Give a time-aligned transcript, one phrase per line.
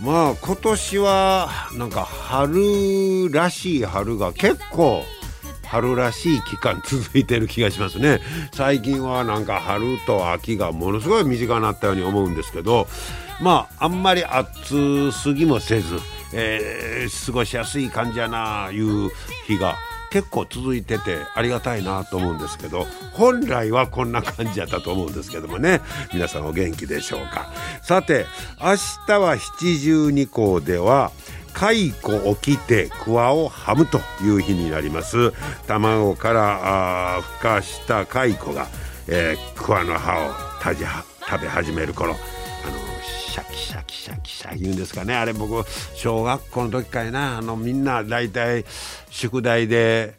[0.00, 5.02] まあ今年はなんか春らしい春が結構
[5.66, 8.20] 春らしい期間続いてる気がしますね。
[8.52, 12.88] 最近はなんか春と秋がものすごい身近なったように思うんですけど
[13.40, 15.98] まああんまり暑すぎもせず、
[16.32, 19.10] えー、過ごしやすい感じやなあいう
[19.46, 19.76] 日が
[20.10, 25.80] 結構続いててありがたいなと思うんですけど本来はこんな感じやったと思うんですけどもね。
[26.12, 27.52] 皆さんお元気でしょうか。
[27.82, 28.26] さて
[28.60, 31.12] 明日は七十二校では
[31.54, 31.92] 蚕
[32.36, 35.32] 起きて桑をはむという日になります。
[35.66, 38.68] 卵からあ孵化した蚕が、
[39.08, 42.16] えー、桑の葉を食べ始める頃。
[43.30, 45.64] シャキシャキシャキシャキ言うんですかねあれ僕
[45.94, 48.64] 小学校の時かいなあのみんな大体
[49.08, 50.18] 宿題で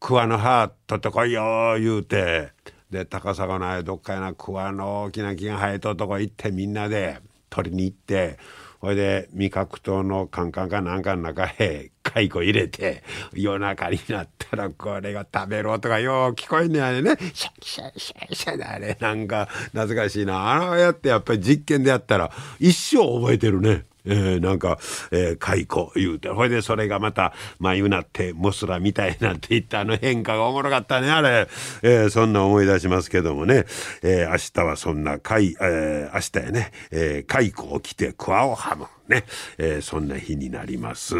[0.00, 2.52] 桑の葉取ってこいよ言うて
[2.90, 7.18] で高砂のあれどっかやな桑の大きな木が生えととこ行ってみんなで
[7.50, 8.38] 取りに行って
[8.80, 13.02] ほいで味覚糖のカンカンかなんかの中へ蚕入れて
[13.32, 17.16] 夜中になったらこれが食べる音がよう聞こえんねあれね。
[17.34, 20.52] シャキシャキシャキシャキあれなんか懐かしいな。
[20.52, 23.84] あのやってやっぱり実験でやったら一生覚えてるね。
[24.08, 24.78] えー、なんか、
[25.10, 29.80] えー、蚕言うて、ほいでそれがまた、眉なって、モスラみたいになっていった。
[29.80, 31.46] あの変化がおもろかったね、あれ。
[31.82, 33.66] えー、そんな思い出しますけどもね、
[34.02, 38.86] えー、明日はそんな貝、えー、明日やね、えー、蚕を着て桑をはむ。
[39.08, 39.24] ね、
[39.58, 41.14] えー、そんな日になります。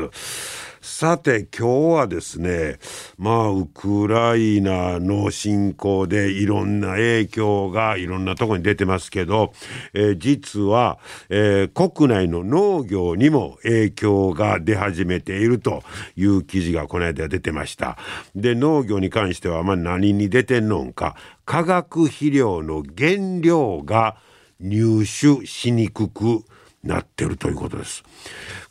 [0.80, 2.78] さて今日はですね
[3.18, 9.52] まあウクライナの侵攻でいろんな影響がいろんなとこに出てますけど、
[9.92, 10.98] えー、実は、
[11.28, 15.82] えー、国内の農業にも影響が出始めていると
[16.16, 17.98] いう記事がこの間出てました。
[18.34, 24.16] で農業に関してはまあ何に出てんのんか化学肥料の原料が
[24.60, 26.44] 入手しにくく
[26.84, 28.04] なってるということです。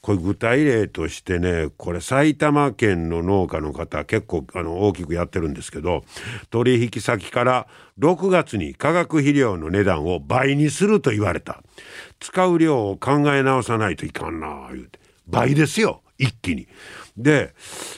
[0.02, 6.04] これ具体例としてねこれ埼玉県の農家の方結構あの大きくやってるんですけど
[6.50, 7.68] 取引先から
[8.00, 11.62] 6月に化学肥料の値段を倍にすると言われた
[12.20, 16.68] 使う量を考え直さないといかんな言うて倍ですよ一気に。
[17.18, 17.54] で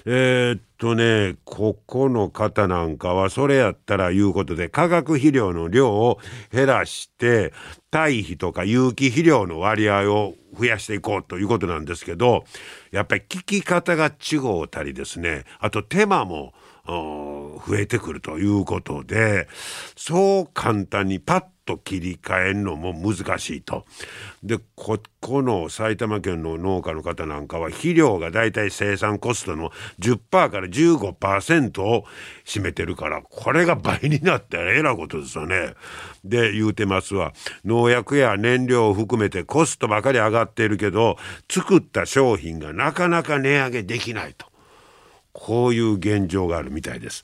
[0.05, 6.19] えー、っとねここの方なんかはそれやったらいうことで化学肥料の量を
[6.51, 7.53] 減らして
[7.91, 12.45] 堆肥とか有機肥料の割合を増やしていこうということなんですけど
[12.91, 15.43] やっぱり効き方が違うたりですね。
[15.59, 16.53] あと手間も
[16.89, 19.47] 増えてくるということで
[19.95, 23.85] そう簡単にパッと切り替えるのも難しいと。
[24.41, 32.05] でここの埼玉県の農家の方なんかは肥料がだいたい生産コストの10%から15%を
[32.45, 35.75] 占めてるからこれが倍になったらえらいことですよね。
[36.23, 37.33] で言うてますわ
[37.63, 41.17] 農薬や燃料を含めてコストばかり上がっているけど
[41.51, 44.48] 作った商品がなかなか値上げできないと。
[45.31, 47.23] こういう現状があるみたいです。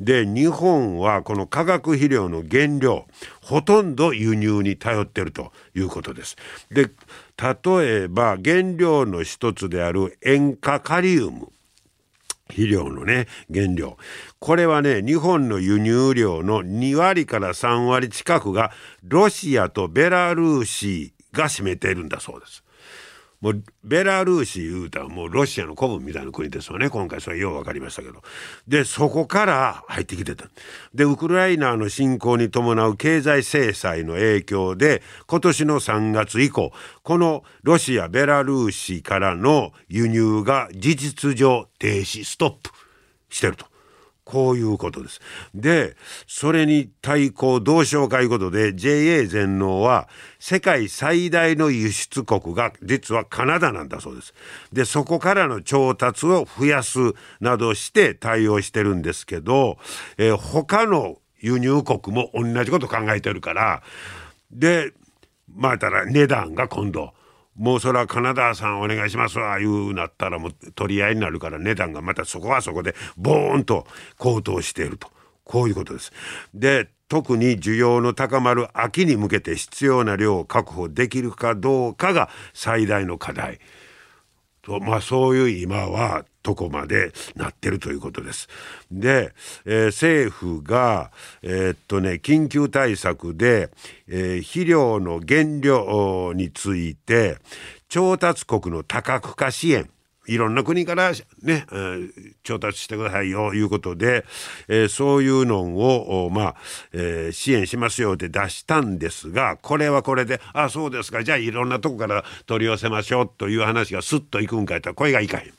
[0.00, 3.06] で日本はこの化学肥料の原料
[3.42, 6.36] ほとんど輸入に頼ってるということです。
[6.70, 6.90] で
[7.36, 11.48] 例えば原料の一つである塩化カリウム
[12.48, 13.96] 肥料のね原料
[14.38, 18.72] これはね日本の輸入量の2割から3割近くが
[19.04, 22.64] ロシアとベラルーシが占めているんだそうです。
[23.40, 26.90] もうベラルーシ言うたらもうロシアの古文みたいな国ですよね。
[26.90, 28.22] 今回それよう分かりましたけど。
[28.66, 30.46] でそこから入ってきてた。
[30.92, 36.72] でウクライナの侵攻に伴う経済制裁の影響で今年の3月以降
[37.04, 42.70] このロシアベラルーシからの輸入が事実上停止ストップ
[43.30, 43.67] してると。
[44.28, 45.20] こういうことです。
[45.54, 45.96] で、
[46.26, 50.06] それに対抗どうしようかいうことで JA 全農は
[50.38, 54.34] 世界最大の輸出国が実はカナダなんだそうです。
[54.70, 56.98] で、そこからの調達を増やす
[57.40, 59.78] などして対応してるんですけど、
[60.18, 63.82] えー、他の輸入国も同じこと考えてるから、
[64.50, 64.92] で、
[65.54, 67.14] まあ、たら値段が今度、
[67.58, 75.08] もうそれはカナダさんお願いしますわいうなったらもう取り合いになるから値段がまたそこはそこでボーンと高騰していると
[75.44, 76.12] こういうことです。
[76.54, 83.58] で特に需要の高まる秋に向けて必要な量を確保できるかどうかが最大の課題。
[84.62, 88.48] とまあそういう今はとこまでなってるということです。
[88.90, 89.34] で、
[89.66, 91.10] えー、政府が、
[91.42, 93.70] えー、っとね、緊急対策で、
[94.08, 97.38] えー、肥料の原料について
[97.88, 99.90] 調達国の多角化支援
[100.28, 101.66] いろんな国からね、
[102.42, 104.24] 調達してくださいよ、いうことで、
[104.88, 106.56] そういうのを、まあ、
[107.32, 115.52] 支援しますよって出したんですが、これはこれで、あ、そうですか、じゃあいろんなとこから取り寄せましょうという話がスッといくんかいったら、声がいかへん。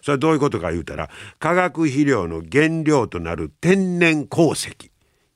[0.00, 4.74] それはどういうことか言うたら、化学肥料の原料となる天然鉱石、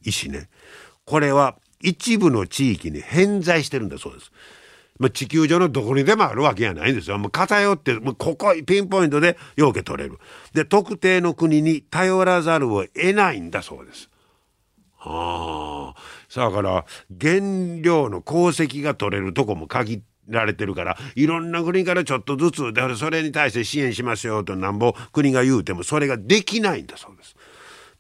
[0.03, 0.49] 石ね。
[1.05, 4.31] これは一部の地域に偏在してるんだそうです。
[5.01, 7.17] まあ、地球上のどこにでもあるわけやないんですよ。
[7.17, 10.19] もう偏ってもうここピンポイントでようけ取れる。
[10.53, 14.11] で特定の国に頼らざるを得ないんだそうです。
[14.99, 16.85] はあ、だから
[17.19, 27.35] 原料の鉱石が取れるとこも限られてるからいろんな国からちょっとずつでそれに対して支援しますよとなんぼ国が言うてもそれができないんだそうです。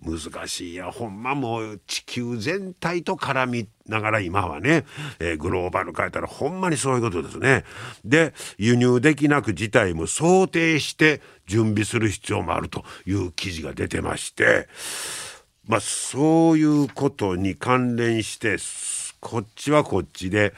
[0.03, 4.87] 難しいやほんまもう地球全体と絡みながら今はね、
[5.19, 7.65] えー、グローバル変えたらほんまにそういうことですね。
[8.05, 14.69] で輸入できなく事態も想定して準備する必要もあるという記事が出てまして
[15.67, 18.57] まあそういうことに関連して
[19.21, 20.55] こっちはこっちで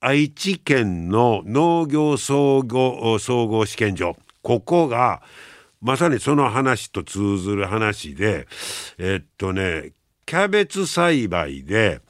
[0.00, 5.22] 愛知県の農業総合総合試験場ここが
[5.84, 8.48] まさにその話と通ずる話で
[8.96, 9.92] えっとね
[10.24, 12.00] キャベツ栽培で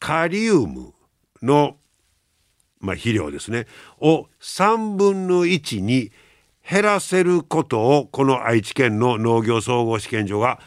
[0.00, 0.94] カリウム
[1.42, 1.76] の、
[2.80, 3.66] まあ、肥料ですね
[4.00, 6.10] を3分の1に
[6.68, 10.58] 減らせることをこの愛知県の農業総合試験所が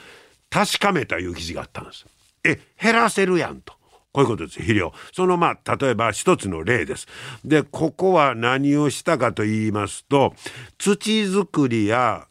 [0.51, 2.05] 確かめたいう記事があったんです。
[2.43, 3.73] え減らせるやんと。
[4.13, 7.07] こういうことです肥料そのまあ例えば一つの例です
[7.45, 10.33] でここは何をしたかと言いますと
[10.77, 12.27] 土作りや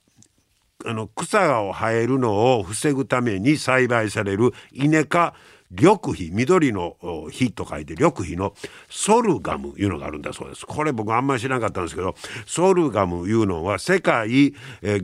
[0.87, 5.35] あの草が生えるのを防ぐために栽培される稲科
[5.71, 8.55] 緑肥緑の肥と書いて緑肥の
[8.89, 10.67] ソルガムいうのがあるんだそうです。
[10.67, 12.17] これ僕あんまり知らなかったんですけど
[12.47, 14.53] ソルガムいうのは世界、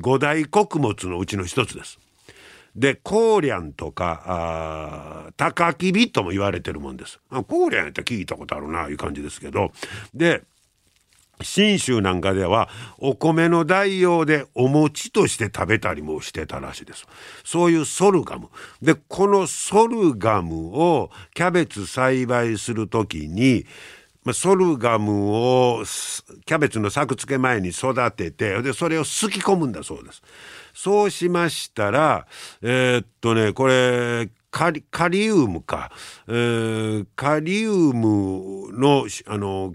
[0.00, 1.98] 五大穀物のうちの一つです。
[2.74, 9.72] でコーリャンとかあタカキビとも言われてるもんですコーリャンって聞いたことあるないう感じですけど。
[10.14, 10.42] で
[11.42, 12.68] 信州なんかでは
[12.98, 17.06] お米の代用でお餅として食べたりもしてたらしいです。
[17.44, 18.48] そういうソルガム。
[18.80, 23.66] でこのソルガムをキャベツ栽培する時に
[24.32, 25.84] ソルガムを
[26.46, 30.22] キャベツの作付け前に育ててでそれをすき込むんだそうです。
[30.74, 32.26] そうしましたら
[32.62, 35.90] えー、っとねこれカリカリウムか、
[36.28, 39.74] えー、カリウムのあの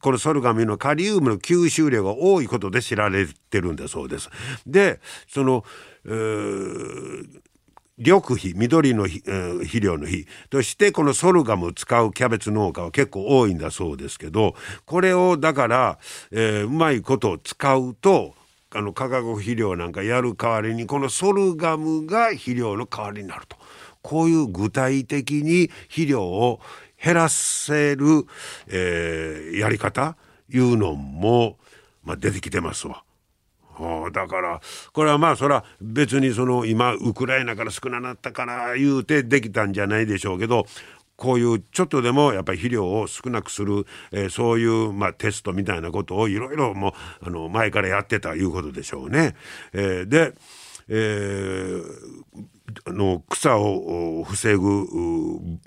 [0.00, 4.28] このソルガムのカリウムの吸収量が多いことで知られてるんだそうです。
[4.66, 5.64] でその、
[6.04, 7.40] えー
[8.00, 14.54] 緑肥緑の、肥料の肥としてこのソルガムを使うキャベツ農家は結構多いんだそうですけど
[14.86, 15.98] これをだから、
[16.30, 18.34] えー、うまいことを使うと
[18.72, 23.58] あの化学肥料なんかやる代わりにこのソルガムが肥料の代わりになると
[24.00, 26.60] こういう具体的に肥料を
[27.02, 28.26] 減らせる、
[28.68, 30.16] えー、やり方
[30.52, 31.58] いうのも、
[32.04, 33.02] まあ、出てきてますわ。
[34.12, 34.60] だから
[34.92, 40.66] これはまあそれは別にその今ウクライナから少ななったから言うてできたんじゃないでしょうけど
[41.20, 49.36] こういうちょっとでもやっぱり肥料を少なくする、えー、そういう、まあ、テストみたいなことをいろいろもうあの前からやってたいうことでしょうね。
[49.74, 50.32] えー、で、
[50.90, 51.82] えー、
[52.84, 54.86] あの草を防ぐ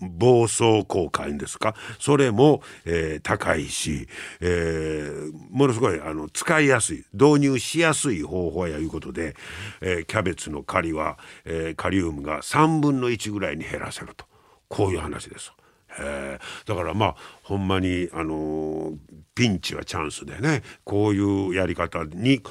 [0.01, 1.75] 暴走効果ですか？
[1.99, 4.07] それも、えー、高いし、
[4.41, 9.35] えー、ものすごいあの使いやすい導入しやすい方法やいうことで、
[9.81, 14.25] えー、キャベツの狩りは、え、カリウムが3分の1ぐらいに減らせると
[14.67, 15.53] こういう話です。
[15.99, 18.97] えー、だからまあほんまにあのー、
[19.35, 22.41] ピンチはチャンスでねこういうやり方に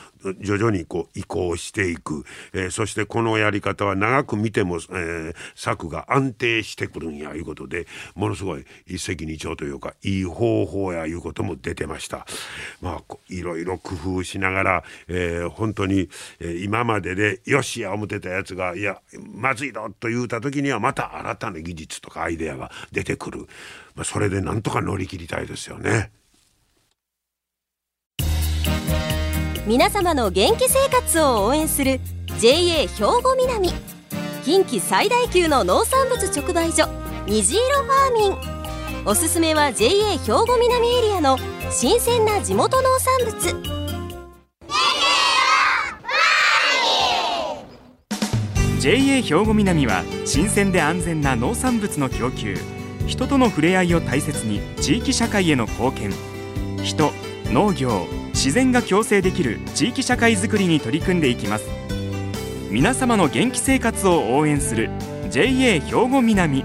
[0.40, 12.26] 徐々にこう移行していく、えー、そしてこのやり方は長く見ても、えー、策が安定してくるんやいうことでものすごい一石二鳥というかいい方法やいうことも出てました。
[12.80, 16.08] まあいろいろ工夫しながら、えー、本当に、
[16.40, 19.00] えー、今まででよしや思ってたやつがいや
[19.34, 23.31] まずいぞと言うた時にはまた新たな技術とかアイデアが出てくる、
[23.94, 26.10] まあ、それでなんとか乗り切りたいですよね。
[29.66, 32.00] 皆様の元気生活を応援する
[32.40, 32.86] JA 兵
[33.22, 33.70] 庫南。
[34.44, 36.88] 近畿最大級の農産物直売所
[37.26, 39.06] 虹色ファーミン。
[39.06, 41.38] おすすめは JA 兵庫南エリアの
[41.70, 43.72] 新鮮な地元農産物。
[48.80, 52.56] JA 兵庫南は新鮮で安全な農産物の供給
[53.06, 56.12] 人との触れ合いを大切に地域社会への貢献。
[56.82, 57.12] 人
[57.46, 61.68] 農業自然が共生できる地域社会づくりに取り組んでいきます。
[62.70, 64.90] 皆様の元気生活を応援する
[65.30, 65.44] JA
[65.80, 66.64] 兵庫南。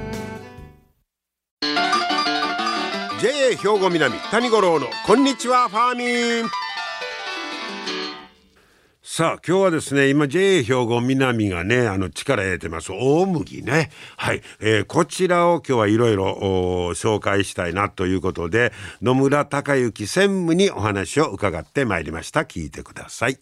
[3.20, 6.67] JA 兵庫南谷五郎のこんにちはファーミン。
[9.18, 12.92] さあ今日はですね今 JA 兵庫南がねあの力入れてます。
[12.92, 13.90] 大麦ね。
[14.16, 16.36] はい、えー、こちらを今日はいろいろ
[16.94, 22.42] 紹介したいなということで野村隆之専務にお話を伺ってまいりました。
[22.42, 23.40] 聞いてください。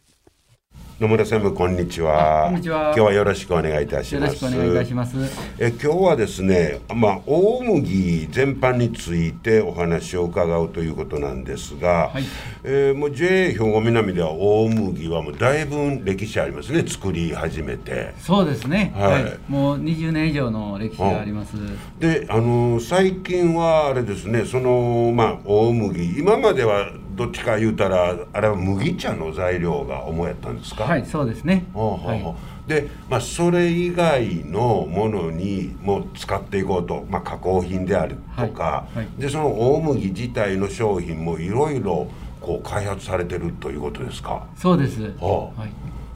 [0.97, 2.45] 野村専務こんにちは。
[2.45, 2.83] こんにちは。
[2.85, 4.45] 今日はよろしくお願いいたします。
[4.45, 5.17] よろしくお願いいたします。
[5.59, 12.23] え今日はですね、まあ大麦全般についてお話を伺うということなんですが、はい、
[12.63, 16.87] えー、もう JA 兵庫南では大麦はもうだいぶ歴史ありますね。
[16.87, 18.13] 作り始めて。
[18.17, 18.93] そうですね。
[18.95, 19.23] はい。
[19.25, 21.57] はい、もう20年以上の歴史があります。
[21.99, 30.84] で、あの最近はあれですね、そのまあ大麦今まではどっちか言うたらあれは麦茶の材料が主やったんですか？
[30.85, 31.65] はいそうですね。
[31.73, 32.35] は
[32.67, 42.07] い、で、まあ、それ以外のものにも使っていこうと、まあ、加工品であるとか、はいはい、でその大麦自体の商品もいろいろ
[42.41, 44.47] こう開発されてるということですか？
[44.55, 45.71] そうです、はあ、はい。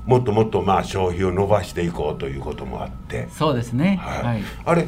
[0.05, 3.27] もっともっとまあ消費を伸ばしていこうということもあって。
[3.31, 3.99] そうですね。
[4.01, 4.87] はい、あれ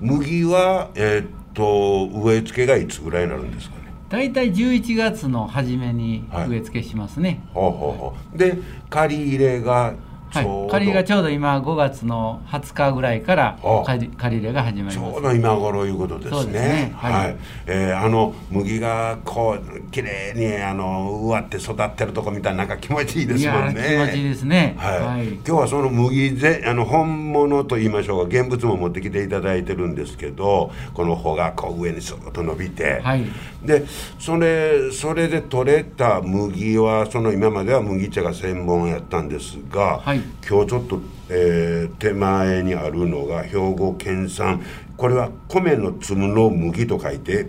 [0.00, 3.76] 麦はえー、っと植え付けがいつぐらいになるんですか
[4.08, 8.38] 大体11月の初めに植え付けしますね、はい、ほうほうほう。
[8.38, 8.58] で
[8.88, 9.94] 借り入れが
[10.30, 15.12] はい、借りがちょうど今5月の20日ぐらいから借り入れが始まります。
[15.12, 16.52] ちょうど今頃いうことですね。
[16.52, 16.92] ね。
[16.96, 24.06] はい、はい、えー、あの麦がこう綺麗にあの植わって育ってるとこ見たらなんか気持ちいいですもんね。
[24.06, 33.24] 気持ちいいですね、はい、はい、今日はその麦ぜあの本物と言いましょうか現物も持ってきていただいてるんですけどこの穂がこう上にスーッと伸びて、はい、
[33.64, 33.84] で
[34.18, 40.15] それそれで取れた麦はその今までは麦茶が専門やったんですが、はい、
[40.48, 44.62] 今日ちょっと、えー、手前にあるのが兵庫県産。
[44.96, 47.46] これは米の粒の麦と書いて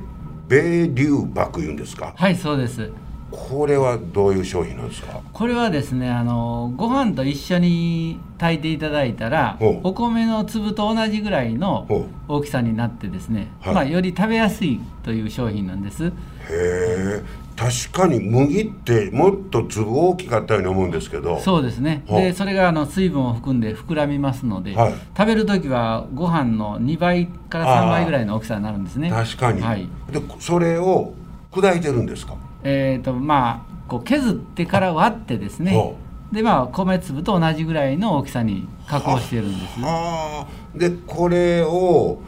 [0.47, 2.13] 米粒麦いうんですか？
[2.15, 2.91] はいそうです。
[3.29, 5.21] これはどういう商品なんですか？
[5.33, 11.85] これはですねあのご飯と一緒に炊いていただいたらお米の粒と同じぐらいの
[12.29, 16.05] 大きさになってですね、はい、まあ、より食べやすいという商品なんです。
[16.05, 16.11] へ
[16.49, 17.23] え
[17.57, 21.39] 確かに麦ってもっと粒大きかったように思うんですけど。
[21.39, 22.03] そうですね。
[22.07, 29.09] でそれがあの水分を含んで膨らみますので、はい、食べる時はご飯の2倍から3倍ぐらいの大きさになるんですね。
[29.09, 31.13] 確かに、はい、でそれを
[31.51, 32.35] 砕いてるんですか？
[32.63, 35.95] えっ、ー、とまあこう削ってから割ってですね。
[36.31, 39.79] でまあ米粒と同じぐらいの大きさに加工してるんです。
[40.75, 42.19] でこれを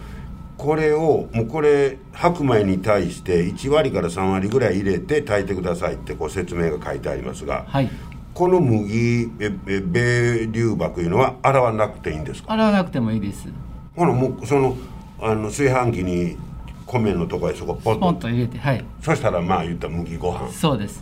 [0.59, 7.89] これをもうこれ白米に対して1割から3割ぐらい入れて炊いてくださいってこう説明が書いてありますが、はい、
[8.33, 12.51] この麦ええ米粒麦いうのは洗わなくていいんですか？
[12.51, 13.47] 洗わなくてもいいです。
[13.95, 14.75] ほらもうその
[15.21, 16.37] あの炊飯器に
[16.85, 18.83] 米のとこへそこポンと入れてはい。
[19.01, 20.51] そしたらまあ言ったら麦ご飯。
[20.51, 21.01] そうです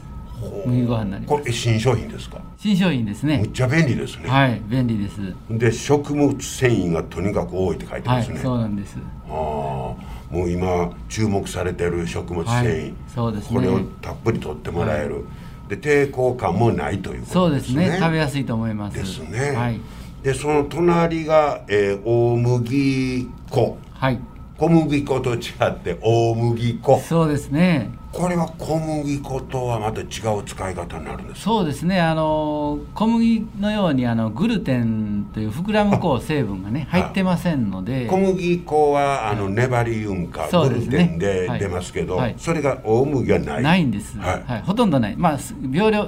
[0.65, 2.41] 麦ご飯になりますこれ新商品ですか？
[2.57, 3.37] 新商品ですね。
[3.37, 4.29] めっちゃ便利ですね。
[4.29, 5.19] はい便利です。
[5.49, 8.97] で食物繊維がとにかく多いって書いてますね、はい、そうなんです。
[8.97, 9.97] ああも
[10.31, 15.19] う今注目されてる食物繊維、はい、そうです、ね、これをたっぷりとってもらえる、は
[15.67, 17.75] い、で抵抗感もないということですね。
[17.75, 17.97] そうですね。
[17.99, 18.97] 食べやすいと思います。
[18.97, 19.79] ですね、はい、
[20.23, 23.77] でその隣が、えー、大麦粉。
[23.93, 24.19] はい。
[24.57, 25.39] 小麦粉と違
[25.69, 26.99] って大麦粉。
[26.99, 31.99] そうですねこれは小麦粉とはまた違う使い方になるんですそうですね。
[31.99, 38.07] あの小麦のようにあのグルテンという膨らむう成分がね入ってませんので。
[38.07, 43.63] 小麦粉はあの粘り運か、グルテンで出ますけど、はい、それが大麦はない。
[43.63, 45.15] ないんです、はい、はい、ほとんどない。
[45.17, 45.39] まあ
[45.71, 46.07] 病量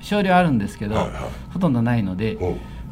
[0.00, 2.38] 少量あるんですけど、はいはい、ほとんどないので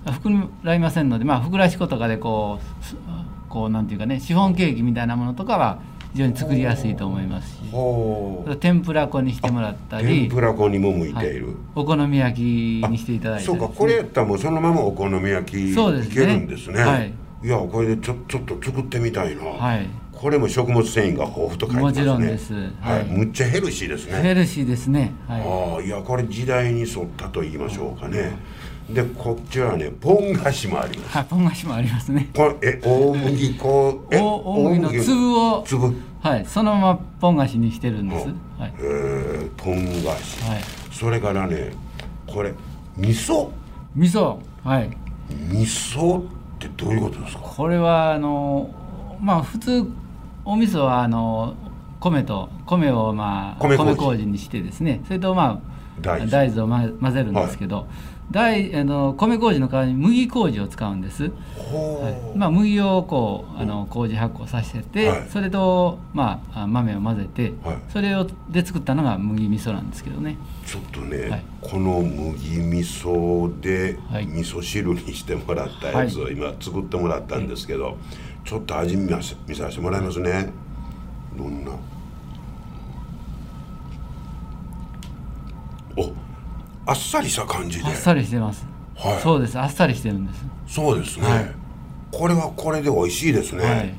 [0.05, 5.79] 膨らみませんのでまあふくらし粉とかでこうこうなんていうかねシフォンケーキみたいなものとかは
[6.13, 7.59] 非常に作りやすいと思いますし
[8.61, 12.41] 天ぷら粉にしてもらったり天ぷら粉にも向いている、はい、お好み焼き
[12.89, 15.77] にしていただいて、そうかこれやったらもうそのままお好み焼きい
[16.09, 16.81] けるんですね。
[16.81, 17.13] はい、
[17.45, 19.43] いやこれでちょちょっと作ってみたいな。
[19.45, 19.87] はい。
[20.13, 21.83] これも食物繊維が豊富と書いてますね。
[21.83, 24.21] もちろんです、はい、むっちゃヘルシーですね。
[24.21, 28.33] ヘルシーですね、はい、ああいやこれ時代に沿ったと言いましょうかね、
[28.89, 31.17] でこっちはねポン菓子もあります。
[31.19, 32.31] はい、ポン菓子もありますね。
[32.35, 35.95] これえ大麦粉え大麦の粒を粒。
[36.21, 38.29] はいそのままポン菓子にしてるんです、
[38.59, 38.75] はい。
[38.79, 41.73] えー、ポン菓子、はい、それからね
[42.27, 42.55] これ
[42.97, 43.51] 味噌。
[43.95, 44.39] 味噌。
[44.65, 44.91] はい。
[45.29, 46.25] 味噌っ
[46.59, 47.43] てどういうことですか？
[47.43, 48.71] これはあの
[49.21, 49.87] まあ普通
[50.47, 51.55] お味噌はあの
[52.01, 53.97] 米と米をまあ米麹。
[53.97, 55.03] 麹にしてですね。
[55.05, 56.31] それとまあ大豆。
[56.31, 57.87] 大豆を、ま、混ぜるんですけど、
[58.31, 62.05] 大あの米麹の代わりに麦麹を使うんです、ほ
[62.35, 65.29] う、まあ、麦をこうあの麹発酵させて、はい。
[65.31, 67.79] それと、まあ、あ豆を混ぜて、はい。
[67.89, 70.37] それをで作ったのが麦味噌なんですけどね。
[70.67, 71.45] ちょっとね、はい。
[71.63, 74.27] この麦味噌ではい。
[74.27, 77.97] 味噌汁にしてもらったやつを今作ってもらったんですけど、
[78.45, 80.53] ちょっと味見ませ見させてもらいますね。
[81.37, 81.71] どんな。
[85.97, 86.28] お
[86.89, 87.85] あっさりした感じで。
[87.85, 88.67] あっさりしてます、
[88.97, 89.21] はい。
[89.21, 89.59] そうです。
[89.59, 91.55] あっさりしてるんです、そうですね、はい。
[92.11, 93.95] これはこれで美味しいですね、はい。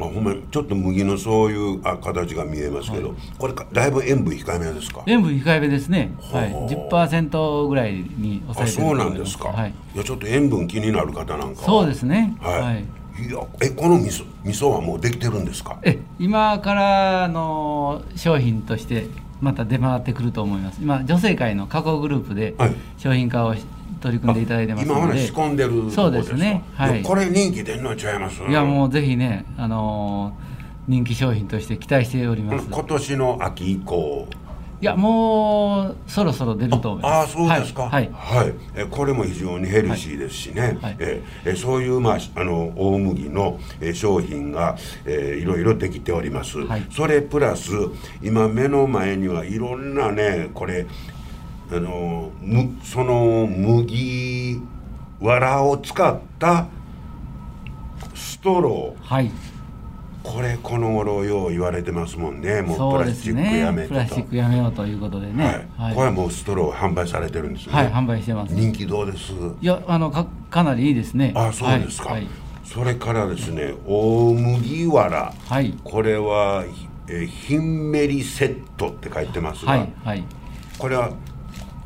[0.00, 5.02] あほんまにちょっと麦のそういうあ形が見えますけど、これかだいぶ塩分控えめですか？
[5.06, 11.66] 塩分控えめですね、はい、ほう10%ぐらいに抑えてるあそうなんですか、はい、いやちょっと塩分気になる方なんかは。
[11.66, 12.36] そうですね。
[12.40, 12.84] はい、はい。
[13.20, 15.78] い、やえこの味噌味噌はもうできてるんですか？
[15.82, 19.08] え今からあの商品として
[19.40, 20.80] また出回ってくると思います。
[20.82, 22.74] 今女性会の加工グループではい。
[22.96, 23.64] 商品化をし
[24.00, 25.14] 取り組んでいただいてますので。
[25.14, 26.64] で仕込んでるそうですね。
[26.76, 26.84] か？
[26.84, 26.98] はい。
[26.98, 28.42] やこれ人気出んのちゃいます？
[28.42, 30.36] いやもうぜひねあの
[30.86, 32.66] 人気商品として期待しております。
[32.70, 34.26] 今年の秋以降
[34.80, 37.82] いやもうそろそろ出ると思いああますそうですか。
[37.88, 38.54] はい、はい。
[38.76, 40.96] えこれも非常にヘルシーですしね、はい。
[41.00, 46.86] ええそういう、まあ、あの大麦のえ商品が、えいろいろできております、はい。
[46.92, 47.72] それプラス
[48.22, 50.86] 今目の前にはいろんなねこれ
[51.72, 54.62] あのむその麦
[55.20, 56.68] わらを使った
[58.14, 59.02] ストロー。
[59.02, 59.30] はい
[60.28, 62.60] これこの頃よう言われてますもんね。
[62.60, 65.68] もうプラスチックやねめてとプラスチックやめようということでね。
[65.76, 65.94] はい。
[65.94, 68.54] これはもうストロー販売されてるんですね、はい販売してます。
[68.54, 69.32] 人気どうです？
[69.60, 71.32] いやあのかかなりいいですね。
[71.34, 72.26] あそうですか、はい。
[72.62, 75.32] それからですね大麦わら。
[75.46, 75.74] はい。
[75.82, 76.64] これは、
[77.08, 80.24] えーヒンメリセットって書いてますが、はいはい。
[80.76, 81.10] これは？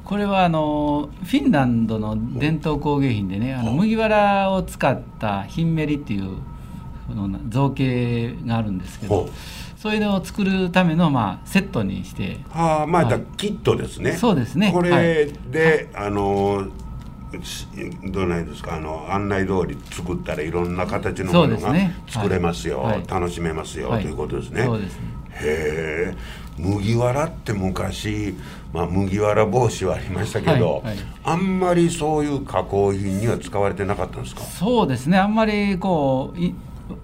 [0.05, 6.33] これはあのフィンランドの伝統工芸品でねあの麦わらを使ったヒンメリっていうそ
[7.09, 9.29] の造形があるんですけど
[9.77, 9.95] そう。
[9.95, 13.11] いうのを作るための、まあ、セットにしてはあまあ、はい。
[13.13, 14.13] だキットですね。
[14.13, 14.71] そうですね。
[14.73, 16.69] これで、あの
[17.43, 17.67] し
[18.05, 18.77] どうないですか？
[18.77, 21.75] あの案内通り作ったらいろんな形のものが
[22.07, 22.99] 作れますよ、はい。
[22.99, 23.07] はい。
[23.09, 24.03] 楽しめますよ、はい。
[24.03, 24.65] ということですね。
[24.65, 25.07] そうですね。
[25.41, 26.17] へえ
[26.59, 28.35] 麦わらって昔、
[28.75, 30.85] まあ、麦わら帽子はありましたけど、はい。
[30.89, 30.97] はい。
[31.25, 34.43] あんまりそういう加工品には使われてなかったんですか？
[34.43, 35.17] そうですね。
[35.19, 36.55] あんまりこうい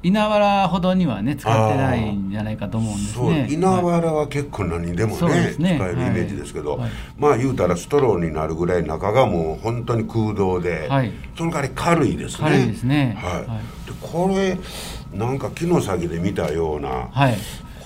[0.03, 5.77] 稲わらほどにはね使ってないんじゃないかと思うんですそうね稲はいわらは結構何にでもね,、そうですね。
[5.77, 6.91] 使えるイメージですけど、はいはい。
[7.19, 11.13] まあ言うたらストローになるぐらい中がもう本当に空洞で、はい。
[11.37, 12.49] その代わり軽いですね。
[12.49, 13.19] 軽いですね。
[13.21, 13.33] はい。
[13.35, 13.47] はい。
[13.47, 13.53] で
[14.01, 14.59] これ
[15.13, 17.37] なんか木の先で見たような、はい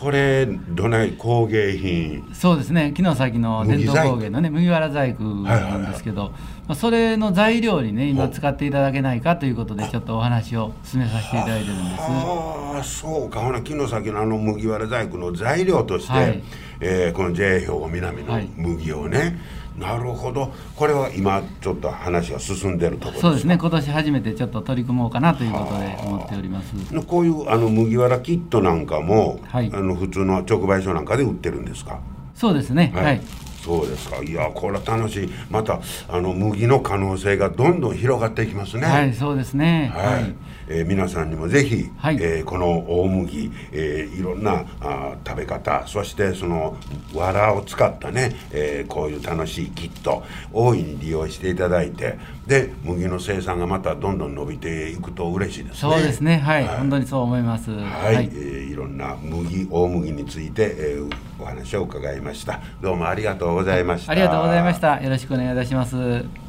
[0.02, 2.28] これどない工芸品？
[2.34, 2.92] そうですね。
[2.92, 5.72] 木の先の伝統工芸のね麦わら細工はいはいはい。
[5.74, 6.30] なんですけど、
[6.66, 12.00] まあ、それの材料にね今使っていただけないかということでちょっとお話を進めさせていただいてるんです。
[12.00, 13.42] ああそうか。
[13.42, 16.42] ほな木の先のあの麦わら細工の材料として、はい。
[16.80, 18.48] えーこの JA 兵庫南のはい。
[18.56, 19.38] 麦をね、
[19.78, 20.52] なるほど。
[20.76, 23.28] これは今ちょっと話が進んでるところですか？
[23.28, 23.58] そうですね。
[23.58, 26.74] 今年初めてちょっと取り組もうかなということで思っております。
[27.06, 29.70] こういうあの麦わらキットなんかも、はい。
[29.72, 32.00] あの普通の直売所なんかで売ってるんですか？
[32.34, 32.92] そうですね。
[32.94, 33.20] はい、
[33.64, 34.22] そうですか。
[34.22, 35.30] いやこれは楽しい。
[35.50, 38.86] またあの麦の可能性がどんどん広がっていきますね。
[38.86, 39.90] はい、そうですね。
[39.94, 40.34] はい
[40.68, 42.16] えー皆さんにもぜひ、はい。
[42.20, 42.70] えーこの
[43.02, 46.76] 大麦、えーいろんなあー食べ方そしてその
[47.14, 50.22] 藁を使ったね、えーこういう楽しいキット
[50.52, 55.78] 大いに利用していただいてで麦の生産がまたどんどん伸びていくと嬉しいですね。
[55.78, 56.38] そうですね。
[56.38, 56.78] はい、はい。
[56.78, 57.70] 本当にそう思います。
[57.70, 58.30] はい、はい。
[58.32, 62.60] えーいろんな麦大麦について、えーお話を伺いました。
[62.80, 64.12] どうもありがとうございました。
[64.12, 65.00] ありがとうございました。
[65.02, 66.41] よろしくお願いいたします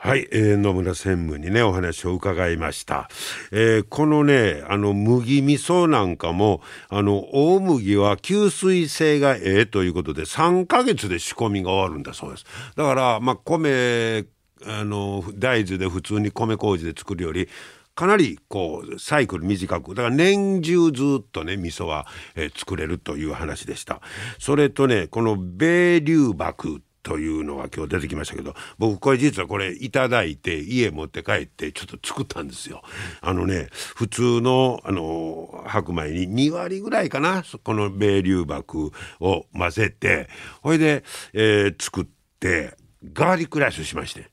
[0.00, 3.08] はい、えー野村専務にねお話を伺いました、
[3.50, 12.44] えーこのねあの麦味噌なんかもあの大麦は吸水性がええということで3ヶ月で仕込みが終わるんだそうです。
[12.76, 14.24] だからまあ米
[14.64, 17.48] あの大豆で普通に米麹で作るより
[17.96, 22.06] かなりこうサイクル短くだから年中ずっとね味噌は、
[22.36, 24.00] えー作れるという話でした。
[24.38, 32.82] それとねこの米粒麦というのが今日出てきましたけど僕これ実はこれいただいて家持って帰ってちょっと作ったんですよ。
[33.22, 40.28] あのね普通のあの白米に2割ぐらいかなこの米粒箔を混ぜて
[40.60, 42.06] ほいで、えー、作っ
[42.38, 42.76] て
[43.14, 44.30] ガーリックライスしまして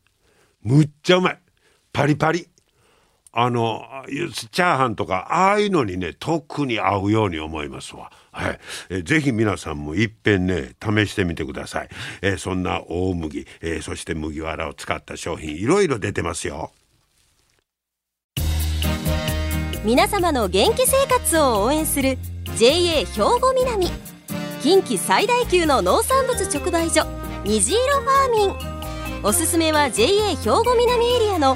[0.62, 1.40] むっちゃうまい
[1.94, 2.50] パリパリ。
[3.38, 8.10] あのチャーハンとかああいうのにね特に合うように思いますわ。
[8.32, 11.90] はい、え、ぜひ皆さんもいっぺんね試してみてください。
[12.22, 16.72] え、そんな大麦、えー、そして麦わらを使った商品いろいろ出てますよ。
[19.84, 22.18] 皆様の元気生活を応援する
[22.56, 23.92] JA 兵庫南
[24.62, 27.06] 近畿最大級の農産物直売所
[27.44, 28.76] 虹色ファーミン
[29.24, 31.56] おすすめは JA 兵庫南エリアの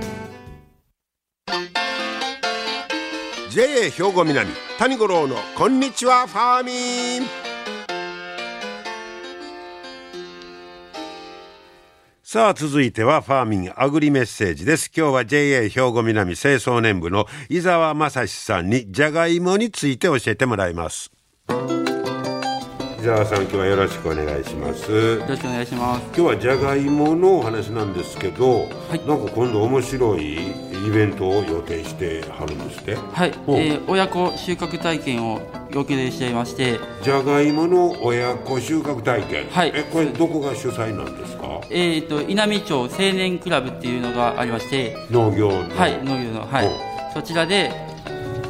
[3.81, 7.27] JA 兵庫南谷五郎のこんにちはファーミン。
[12.21, 14.91] さあ続いてはファーミンアグリメッセージです。
[14.95, 21.11] 今日は JA 兵庫南清掃年部の伊沢正史さんにじゃがいもについて教えてもらいます。
[21.49, 24.91] 伊沢さん今日はよろしくお願いします。
[24.91, 26.05] よろしくお願いします。
[26.05, 32.95] 今日はじゃがいものお話なんですけど、はい、なんか今度面白いイベントを予定してはるんですって？
[32.95, 35.41] はい、えー、親子収穫体験を
[35.71, 36.79] 予定していまして。
[37.03, 39.47] じゃがいもの親子収穫体験。
[39.49, 39.71] はい。
[39.75, 41.61] えこれどこが主催なんですか？
[41.69, 44.97] えっ、ー、と稲美町青年クラブっていうのがありまして。
[45.11, 45.69] 農業の。
[45.75, 46.45] はい農業の。
[46.45, 46.69] はい。
[47.13, 47.71] そちらで、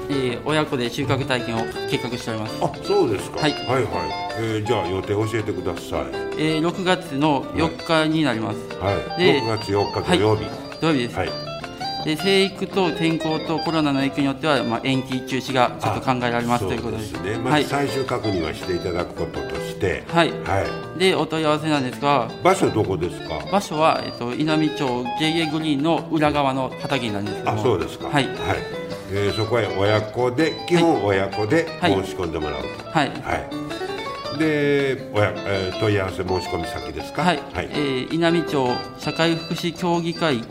[0.09, 2.55] えー、親子で収穫体験を計画しております。
[2.61, 3.85] あそうですか、はい、はいはい。
[4.39, 6.05] えー、じゃあ予定教えてください。
[6.37, 8.57] えー、6月の4日になります。
[8.79, 11.15] はい、はい、で6月4日土曜日、はい、土曜日です。
[11.17, 11.29] はい
[12.05, 17.03] で生育と天候とコロナの影響によっては、まあ、延期中止がちょっと考えられますということで。
[17.03, 20.03] すね、まあ、最終確認はしていただくこととして。
[20.07, 23.39] はい、はい、でお問い合わせなんですが場所どこですか？
[23.51, 28.07] 場所は、えっと、稲美町 JA グリーンの裏側の畑なんですけどあそうですか。
[28.07, 28.35] はい、はい。
[29.13, 32.67] えー、そこへ親子で基本親子で申し込んでもらうと。
[32.89, 33.35] はい、は
[34.35, 34.39] い。
[34.39, 37.21] で親、えー、問い合わせ申し込み先ですか？
[37.23, 37.69] はい、はい。
[37.71, 38.65] えー、稲美町
[38.97, 40.41] 社会福祉協議会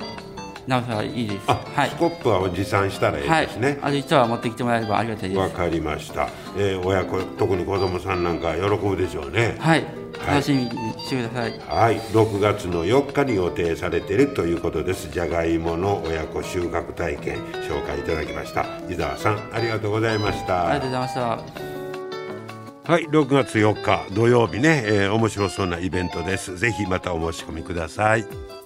[0.71, 1.47] なおさらいいです。
[1.47, 3.67] はい、スコップは持参したらいいですね。
[3.67, 5.39] はい、あ実は持ってきてもらえればありがたいです。
[5.39, 6.29] わかりました。
[6.57, 9.57] えー、親子特に子供さんなんか喜ぶでしょうね。
[9.59, 9.85] はい。
[10.25, 11.59] 楽しみにしてください。
[11.67, 15.09] はい、6月の4日に予定されているということです。
[15.09, 18.65] じゃがいもの親子収穫体験紹介いただきました。
[18.89, 20.67] 伊沢さんありがとうございました。
[20.67, 22.91] ありがとうございました。
[22.91, 26.57] はい、6月4日土曜日ね、えー、面白そうなイベントです。
[26.57, 28.60] ぜひまたお申し込みください。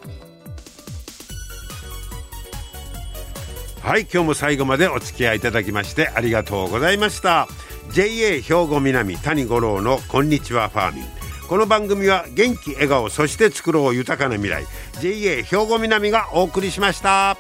[3.86, 7.48] はい今日も最後までお付き合いいただきましてありがとうございました。
[7.92, 11.04] JA 兵庫南谷五郎のこんにちはファーミン。
[11.48, 14.66] この番組は元気笑顔そして作ろう豊かな未来。
[15.02, 17.38] JA 兵庫南がお送りしました。